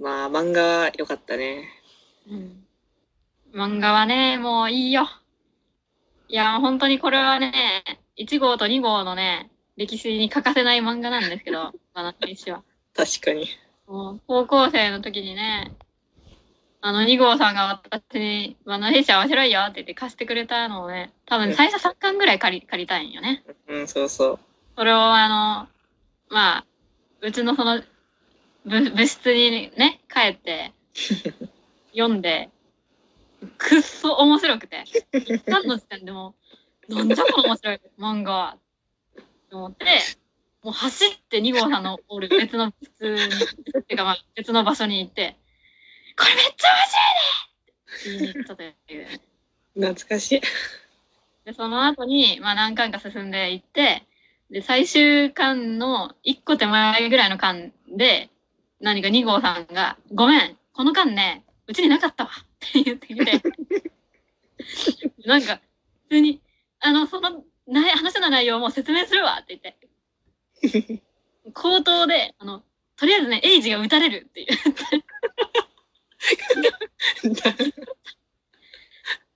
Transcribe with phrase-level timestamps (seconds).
[0.00, 1.68] まあ、漫画は良かったね。
[2.28, 2.64] うん。
[3.54, 5.08] 漫画はね、もういいよ。
[6.28, 7.84] いや、本当にこれはね、
[8.18, 12.62] 1号と2号のね、歴史に欠かせない漫画なんですけど、バナナフィッシュは。
[12.94, 13.46] 確かに。
[13.86, 15.76] もう高校生の時にね、
[16.80, 23.44] あの2号さんが私に、バナナフィッシュ面白いよって言って貸してくれたのをね、多分最初3巻ぐらい借り借りたいんよね。
[23.68, 24.38] うん、そうそう。
[24.76, 25.68] それをあの、
[26.30, 26.66] まあ、
[27.20, 27.82] うちのその、
[28.64, 30.72] 部部室にね、帰って、
[31.92, 32.50] 読んで、
[33.58, 36.34] くっそ面白くて、一巻の時点でも
[36.88, 38.58] う、なんじゃこの面白い漫画は。
[39.50, 39.84] と思って、
[40.62, 45.36] もう走って2号さんのおる別の部室に、っていうかまあ別の場所に行って、
[46.16, 46.68] これめっちゃ
[48.02, 49.20] 面白いねって言いに行ったという。
[49.74, 50.40] 懐かしい。
[51.44, 54.04] で、その後に、まあ何巻か進んでいって、
[54.50, 58.30] で、最終巻の1個手前ぐらいの巻で、
[58.84, 62.30] 何か2号さんが、ごめん、この巻ね、うちになかったわ。
[62.30, 63.42] って言ってきて、
[65.24, 65.56] なんか、
[66.02, 66.42] 普通に、
[66.80, 69.40] あの、その、ない話の内容をもう説明するわ。
[69.42, 69.58] って
[70.62, 71.02] 言って、
[71.54, 72.62] 口頭で、あの、
[72.96, 74.26] とりあえずね、エイジが撃たれる。
[74.28, 74.60] って言っ
[77.36, 77.42] て、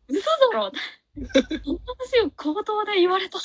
[0.08, 0.72] 嘘だろ。
[1.64, 3.38] そんな話を口頭で言われた。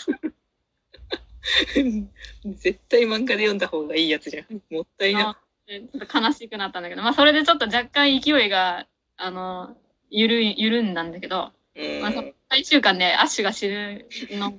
[2.45, 4.61] 絶対漫画で読んだ方がいいやつじゃん。
[4.69, 5.39] もったいな。
[5.79, 8.85] でちょっと悲しくなったんだけど、まあそれでちょっと若干勢いが、
[9.17, 9.75] あの、
[10.09, 12.13] ゆるい、緩んだんだけど、うんまあ、
[12.49, 14.53] 最終巻でアッシュが死ぬの、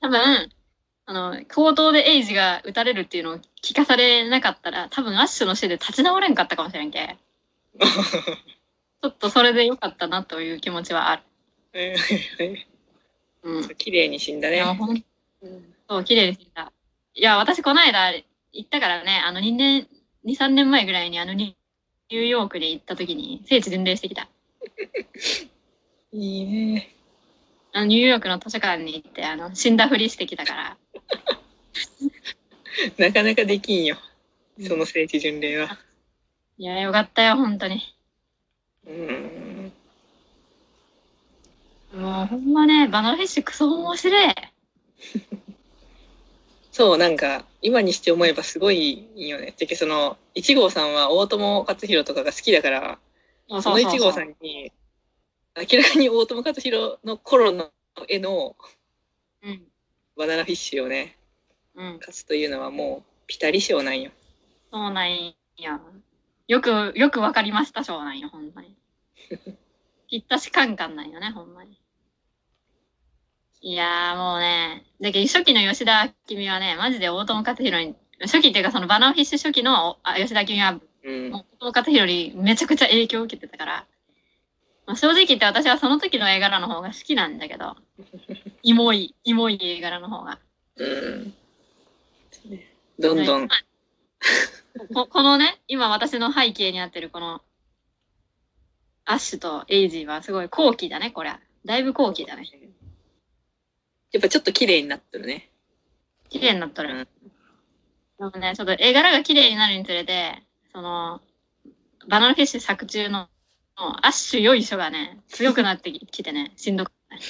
[0.00, 0.50] 多分、
[1.04, 7.16] あの、口頭でエイジが撃たれるっていうのを聞かされなかったら、多分アッシュの死で立ち直れんかったかもしれんけ。
[7.80, 11.22] ちょっとそれでよかったなという気持ちはある。
[13.42, 13.68] うん。
[13.76, 14.62] 綺麗に死んだね。
[15.88, 16.72] そう、綺麗でした。
[17.14, 18.12] いや、私この間
[18.58, 19.86] 行ったからね、あの2年、
[20.24, 21.56] 2、3年前ぐらいにあのニ
[22.10, 24.28] ニューヨークに行った時に聖地巡礼してきた。
[26.12, 26.88] いいね。
[27.72, 30.76] あのニューヨークの図書館に行って、あの、死んだふりしてきたから。
[32.98, 33.96] なかなかできんよ。
[34.66, 35.78] その聖地巡礼は。
[36.56, 37.94] いや、よかったよ、本当に。
[38.86, 39.72] うん。
[41.92, 44.34] もうほんまね、バナナフィッシュクソ面白い。
[46.72, 49.52] そう、なんか、今にして思えばすごいいいよね。
[49.52, 52.98] てけその、一号さんは大友克洋とかが好きだから、
[53.62, 54.72] その一号さんに、
[55.56, 57.70] 明らかに大友克洋の頃の
[58.08, 58.56] 絵の
[59.42, 59.62] うん。
[60.16, 61.16] バナナフィッシュをね、
[61.74, 61.96] うん。
[61.98, 64.10] 勝つというのはもう、ピタリ賞なんよ。
[64.72, 65.80] そうなんや。
[66.48, 68.76] よく、よくわかりました、そうなんよ、ほんまに。
[70.10, 71.78] ぴったしカンカンなんよね、ほんまに。
[73.60, 83.86] いやーもうね、だけど初期の吉田君はね、マジで大友克洋に、初期っていうかそのバナナフィッシュ初期のあ吉田君は大友克洋にめちゃくちゃ影響を受けてたから、
[84.86, 87.76] まあ、正直言って私はその時の絵柄の方が好きなんだけど、
[88.62, 90.38] イモい、イモい絵柄の方が。
[90.76, 91.34] うん。
[92.98, 93.48] どんどん、
[94.94, 97.42] こ このね、今私の背景になってるこの、
[99.04, 101.34] アッシュとエイジーはすごい後期だね、これ。
[101.64, 102.44] だいぶ後期だね。
[104.12, 105.50] やっぱちょっと綺麗になってるね。
[106.30, 106.90] 綺麗になっとる。
[106.90, 107.08] うん。
[108.30, 110.42] でもね、ちょっと絵柄が綺麗になるにつれて、
[110.72, 111.20] その、
[112.08, 113.28] バナナフィッシュ作中の、
[113.76, 117.20] アッシュよいしょがね、強くなってきてね、 しんどくてね。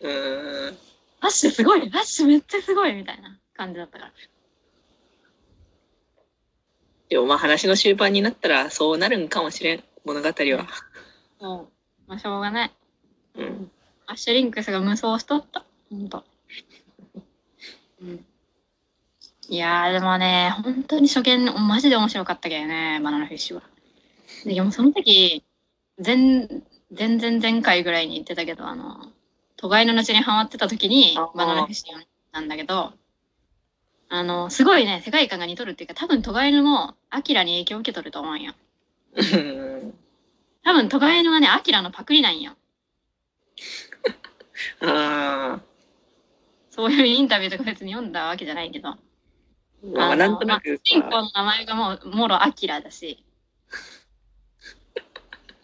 [0.00, 0.78] うん。
[1.20, 4.12] アッシュすごいアッシュめっちゃすごいみたいな感じだったから。
[7.08, 10.34] でもまあ話の終盤になったらそうなるんかもしれん、物語は。
[11.38, 12.08] そう。
[12.08, 12.72] まあ、しょうがない。
[13.34, 13.70] うん。
[14.06, 15.64] アッシュリンクスが無双しとった。
[15.92, 16.24] ほんと。
[18.00, 18.24] うん。
[19.48, 23.62] いやー、でもね、本当に初見、マジで面白かったけどね、バナナフィッシュは。
[24.46, 25.44] でもその時、
[26.02, 26.48] 前、
[26.96, 29.12] 前々前回ぐらいに言ってたけど、あの、
[29.56, 31.86] 都会の後にハマってた時にバナナフィッシュ
[32.32, 32.94] 読んだけど、
[34.08, 38.54] あの、すごいね、世界観が似とるっていうか、多分都会のも、アキラに影響を受けとると思うんよ。
[39.14, 39.94] うん。
[40.64, 42.56] 多分都会のはね、アキラのパクリなんよ。
[44.80, 45.60] あ
[46.72, 48.88] そういうインタビューとか別に読んだわけじゃないけど。
[48.88, 48.98] あ。
[49.94, 53.22] まあなんとなく主人公の名前がもう、もろアキラだし。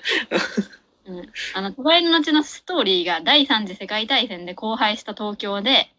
[1.06, 5.90] うん、あの、都会の後のストーリーが第三次世界大戦で荒廃した東京で、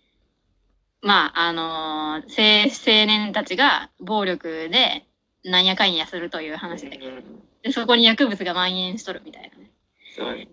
[1.02, 2.70] まあ、あのー青
[3.02, 5.08] 青年たちが暴力で
[5.44, 6.98] なんやかんやするという話で。
[6.98, 9.72] うんで、そこに薬物が蔓延しとるみたいなね。
[10.16, 10.48] そうね。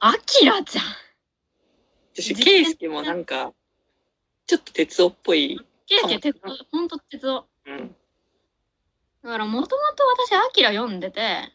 [0.00, 0.84] アキラじゃん
[2.20, 3.52] 私、ケイスケもなんか、
[4.46, 5.60] ちょっと鉄夫っぽい。
[5.86, 7.46] ケイスケ鉄道、ほんと鉄道。
[7.64, 7.94] うん。
[9.22, 11.52] だからもともと私、アキラ読んでて、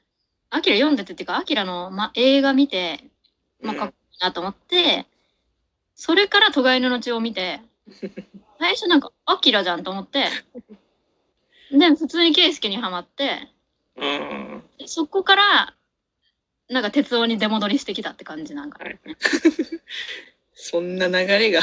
[0.49, 3.03] アキラ読んでてっていうか、アキラの、ま、映画見て、
[3.61, 5.05] まあ、かっこいいなと思って、
[5.95, 7.59] それからトガイヌの血を見て、
[8.57, 10.29] 最初なんか、アキラじゃんと思って、
[11.71, 13.49] で、普通にケイスケにハマって、
[13.97, 14.63] うん。
[14.77, 15.73] でそこから、
[16.69, 18.99] なんか鉄道に出戻りしてきたって感じなんか、はい
[20.53, 21.61] そんな流れが。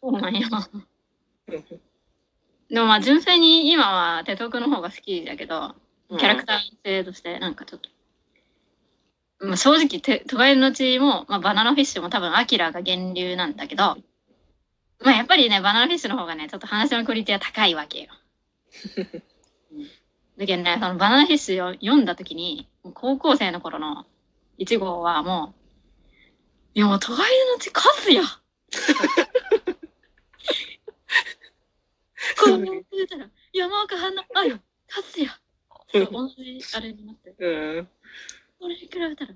[0.00, 0.48] そうなんよ。
[2.70, 5.74] でもまあ純粋に今は鉄道の方が好きだけど、
[6.08, 13.96] キャラクター性としてなんかちょっと、まあ、正直てトガエルの血も、まあ、バナナフィッシュも多分アキラが源流なんだけど、
[15.00, 18.08] まあやっぱりねバナナフィッシュの方がねちょっと話のクオリティは高いわけよ。
[19.72, 19.86] う ん
[20.38, 24.06] だけどねそのバナナフィッシュを読んだ時に高校生の頃の
[24.58, 25.61] 1号はもう
[26.74, 28.22] いやもうトガエルの血勝つや
[32.38, 34.58] こう言ってたら山岡花あよ
[34.88, 35.38] 勝つや
[35.92, 37.88] そう同じあれになってうん。
[38.58, 39.34] これに比べたら、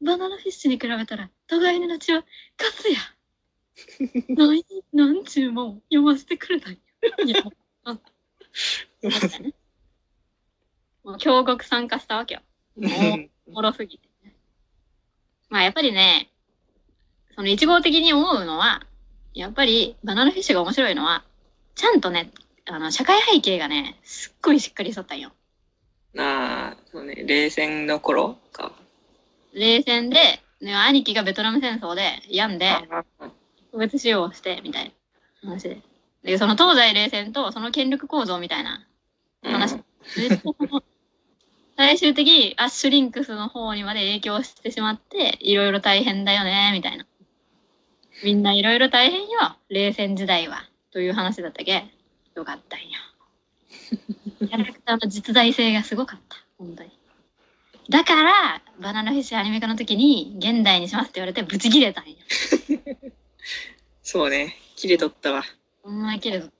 [0.00, 2.24] バナナフィッシュに比べたら、互いの血は
[2.58, 3.00] 勝つや。
[4.28, 6.78] 何、なんちゅうもん読ませてくれたんや。
[7.24, 7.42] いや、
[7.84, 7.94] あ、
[9.02, 9.54] ね。
[11.02, 12.42] もう京極参加したわけよ。
[13.48, 14.36] おもろすぎてね。
[15.48, 16.31] まあやっぱりね、
[17.34, 18.82] その一号的に思うのは、
[19.34, 21.24] やっぱりバナナフィッシュが面白いのは、
[21.74, 22.30] ちゃんとね、
[22.66, 25.32] あの、社会背景がね、すっごいしっかりしとったんよ。
[26.18, 28.72] ああ、そうね、冷戦の頃か。
[29.54, 33.04] 冷戦で、ね、兄貴がベトナム戦争で病んで、あ
[33.72, 34.92] 特別使用をして、みたい
[35.42, 35.80] な話で。
[36.22, 38.86] で、その東西冷戦とその権力構造みたいな
[39.42, 39.76] 話。
[40.16, 40.82] でその
[41.76, 47.06] 最終的にアッシュリンクスの方にまで影響してしまって、いろいろ大変だよね、みたいな。
[48.22, 50.68] みんないろいろ大変よ、冷戦時代は。
[50.92, 51.84] という話だったけ。
[52.34, 52.86] よかったんよ。
[54.38, 56.36] キャラクターの実在性がすごかった。
[56.56, 56.90] 本当に。
[57.88, 62.16] だから、バナナフィッシュアニメ化の時に、現代にしますって言われて、ブチ切れたんよ。
[64.02, 65.44] そうね、切れとったわ。
[65.82, 66.52] ほんまに切れとっ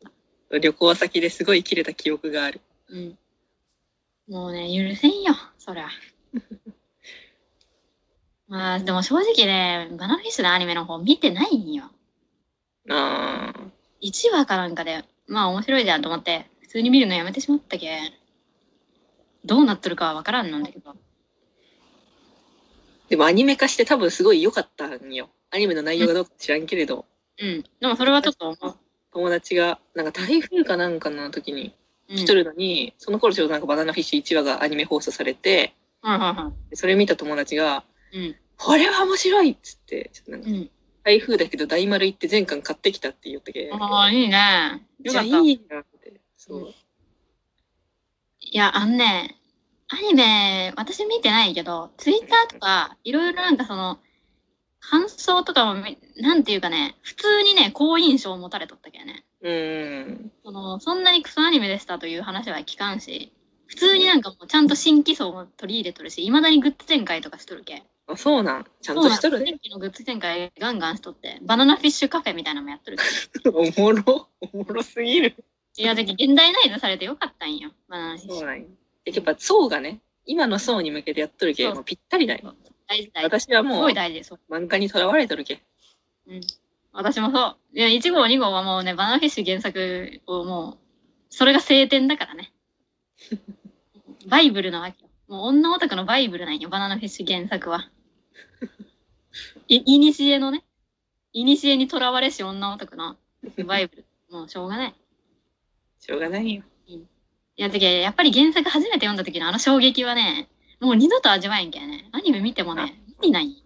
[0.51, 0.59] た。
[0.59, 2.61] 旅行先ですごい切れた記憶がある。
[2.89, 3.19] うん。
[4.29, 5.89] もうね、許せんよ、そりゃ。
[8.53, 11.85] まあ、でも正直ね、バナナフィッシュのアニメの方見てないんよ。
[12.91, 13.61] ああ、
[14.03, 18.13] 1話かなんかで、まあ面白いじゃんと思って、普通に見るのやめてしまったけ。
[19.43, 20.95] どうなっとるかはわからんなんだけど。
[23.09, 25.31] でもアニメ化して多分すごい良かったんよ。
[25.51, 27.07] アニメの内容がどうか知らんけれど、
[27.41, 27.65] うん。
[27.81, 28.77] でもそれはちょっと思う。
[29.15, 31.75] 友達が、なんか台風かなんかの時に
[32.11, 32.17] うん。
[32.19, 35.73] 来とるのに、その頃ちょうどなんかバナナフィッシュ1話がアニメ放送されて、
[36.03, 38.19] はいはいはそれ見た友達が、い。
[38.19, 38.42] うん。
[38.57, 40.71] これは面白いっつって、ちょっとなんかうん。
[41.05, 43.71] 台風だけど大丸行って全巻買ってきたって言ったけ。
[43.73, 44.87] ああ、いいね。
[45.03, 45.39] よじゃあかった。
[45.39, 46.21] いいなって。
[46.37, 46.75] そう。
[48.41, 49.37] いや、あのね、
[49.89, 53.99] アニメ、私見てないけど、ツイッターとか、いろいろなんかその、
[54.81, 59.25] 感想とかもみ、なんていうかね、普通にね、好印象を持たれとったけどね。
[59.43, 60.33] うーん。
[60.45, 63.33] その、そんなにクソアニメでしたという話は聞かんし、
[63.67, 67.85] 普通になんかもうちゃんと新規層も取り入れとるし、未だにグッズ展開とかしとるけ。
[68.13, 68.67] あ、そうなん？
[68.81, 69.41] ちゃんとしとる？
[69.41, 69.59] ね。
[69.71, 72.99] のグッズ展開ガンガンしとって、バナナフィッシュカフェみたいなのもやっとる
[73.43, 73.49] け。
[73.51, 74.29] おもろ。
[74.53, 75.35] おもろすぎる。
[75.77, 78.39] いや、だ現代ナイズされてよかったんよ、バナナフィッシュ。
[78.41, 78.67] そうなんよ。
[79.05, 82.55] やっぱ層がね、今の層に向けてやっとるけ、もうぴったりだよ。
[82.87, 83.41] 大事大事。
[83.41, 84.35] す私はもうごい大事です。
[84.51, 85.63] 漫画にとらわれとるけ。
[86.27, 86.41] うん。
[86.93, 87.79] 私もそう。
[87.79, 90.79] いや、1号、2号はもうね、バナナフィッシュ原作をもう、
[91.31, 92.53] それが晴天だからね。
[94.29, 95.09] バイブルなわけよ。
[95.29, 97.91] もう女オタクのバイブルなんよ、バナナフィッシュ原作は。
[99.69, 100.65] い、いにしえのね、
[101.33, 103.17] いにしえにとらわれし女オタクの
[103.67, 104.05] バイブル。
[104.31, 104.95] もうしょうがない。
[106.01, 106.63] しょうがないよ。
[106.87, 110.49] いや、だけどやっぱり原作初めて読んだ時のあの衝撃はね、
[110.81, 112.09] もう二度と味わえんけんね。
[112.13, 113.63] アニメ見てもね、無理ない。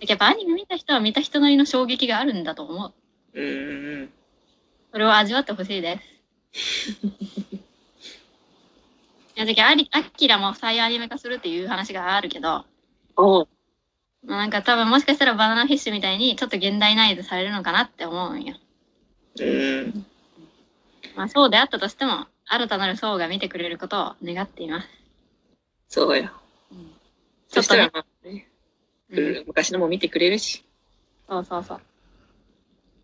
[0.00, 2.94] やっぱアニメ見た人は見た人なりの衝撃があるんだと思う。
[3.34, 4.10] うーん。
[4.92, 6.00] それを味わってほしいで
[6.52, 6.90] す。
[9.36, 12.64] いや、だけどアリ、アキラも再アニメ化するっていう話があるけど、
[13.16, 13.48] お
[14.26, 18.56] なんか多分もしかしたらバナナフィッシュみたいにちょっと現代ナイズされるのかなって思うんよ。
[19.36, 20.06] うーん。
[21.14, 24.88] まあそうであったとしても、新たなる層が見てくれることを願っています。
[25.88, 26.30] そうよ。
[26.72, 26.90] うん、
[27.48, 28.48] そしたらちょっまあね、
[29.10, 30.64] うん昔のも見てくれるし。
[31.28, 31.80] そうそうそう。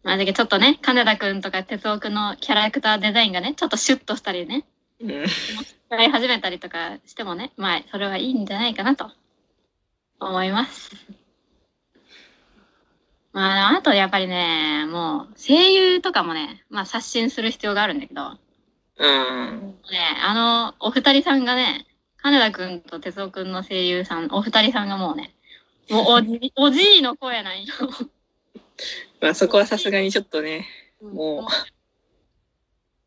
[0.03, 4.65] まあだけどちょっとね、金田くんとか哲夫くんのキャラクターデザインがね、ちょっとシュッとしたりね、
[5.01, 5.25] うん。
[5.89, 9.11] 使い始めたりとかしてもね、まあそれはいいんじゃないかなと
[10.21, 10.91] 思います。
[13.33, 18.39] まああとやっぱりね、もう声優とかもね、まあ刷新する必要があるんだけど、
[18.99, 19.77] うん。
[19.91, 21.87] ね、あの、お二人さんがね、
[22.19, 25.35] 金田くんと哲夫くんの声優さん、お二人さんがもうね、
[25.89, 27.75] もうおじ、おじいの声なんよ。
[29.21, 30.67] まあそこはさすがにちょっとね、
[31.01, 31.47] も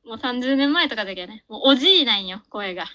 [0.05, 0.07] う。
[0.07, 2.85] もう30年前とかだけどね、もうおじいなんよ、声が。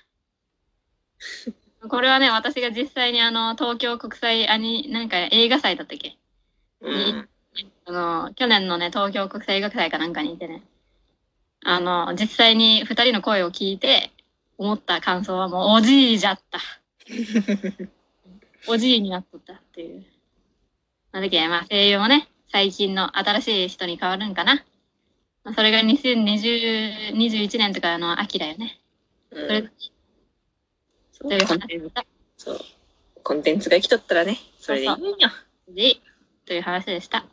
[1.86, 6.16] これはね、私が実際にあの、東京国際アニ、なんか映画祭だったっけ？
[6.80, 7.28] うん。
[7.86, 10.62] あの、去年のね、東京国際映画祭かなんかにいてね、
[11.64, 14.10] あの、実際に二人の声を聞いて、
[14.58, 16.60] 思った感想はもう、おじいじゃった。
[18.66, 20.04] おじいになっとったっていう。
[21.12, 24.64] なんだっけ、まあ、声優もね、最近の新しい人に変わるんかな。
[25.44, 28.80] まあ、それが2020、21年とかの秋だよね。
[29.30, 29.72] うそれん、
[31.20, 31.38] そう。
[32.36, 32.60] そう
[33.22, 35.30] コンテンツが生きとったらね、それでいいんよ。
[35.68, 35.96] で
[36.46, 37.26] という話でした。